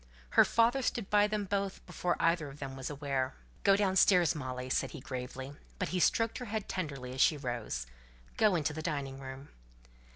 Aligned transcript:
Her 0.31 0.43
father 0.43 0.81
stood 0.81 1.11
by 1.11 1.27
them 1.27 1.45
both 1.45 1.85
before 1.85 2.17
either 2.19 2.49
of 2.49 2.57
them 2.57 2.75
was 2.75 2.89
aware. 2.89 3.35
"Go 3.63 3.75
downstairs, 3.75 4.33
Molly," 4.33 4.67
said 4.67 4.89
he 4.89 4.99
gravely; 4.99 5.53
but 5.77 5.89
he 5.89 5.99
stroked 5.99 6.39
her 6.39 6.45
head 6.45 6.67
tenderly 6.67 7.13
as 7.13 7.21
she 7.21 7.37
rose. 7.37 7.85
"Go 8.35 8.55
into 8.55 8.73
the 8.73 8.81
dining 8.81 9.19
room." 9.19 9.49